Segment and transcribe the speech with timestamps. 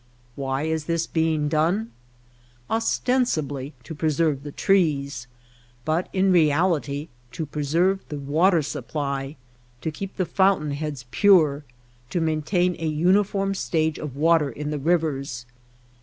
[0.33, 1.91] Why is this being done?
[2.71, 5.27] Ostensibly to preserve the trees,
[5.85, 9.35] but in reality to preserve the water sup ply,
[9.81, 11.65] to keep the fountain heads pure,
[12.09, 15.45] to main tain a uniform stage of water in the rivers.